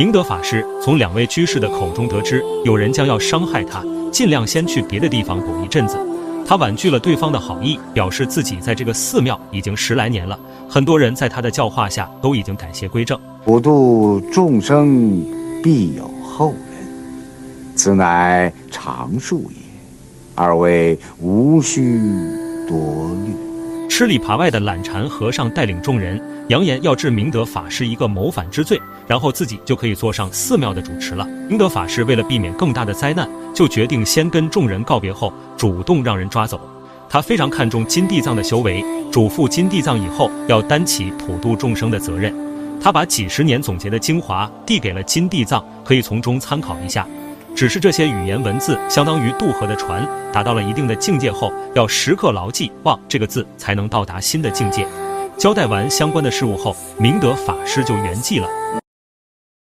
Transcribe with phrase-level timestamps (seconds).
[0.00, 5.98] 明德法师从两位居士的口中得知，有人将要伤害他，尽量先去别的地方躲一阵子。
[6.46, 10.38] 他婉拒了对方的好意，表示自己在这个寺庙已经十来年了，
[10.68, 13.18] 很多人在他的教化下都已经改邪归正。
[13.44, 15.20] 普度众生，
[15.64, 19.56] 必有后人，此乃常数也。
[20.36, 22.00] 二位无需
[22.68, 22.78] 多
[23.26, 23.47] 虑。
[23.98, 31.26] 吃里扒外的懒禅和尚带领众人，扬言要治明德法师一个谋反之罪，然后自己就可以坐上寺庙的主持了。
[31.48, 33.28] 明德法师为了避免更大的灾难。
[33.52, 36.60] 就决定先跟众人告别后，主动让人抓走。
[37.08, 42.32] 他非常看重金地藏的修为，嘱咐金地藏以后要担起普度众生的责任。
[42.80, 47.04] 他把几十年总结的精华递给了金地藏，可以从中参考一下。
[47.58, 54.86] 只是这些语言文字相当于渡河的船，达到了一定的境界后，要时刻牢记“望”这个字，才能到达新的境界。
[55.36, 58.48] 交代完相关的事物后，明德法师就圆寂了。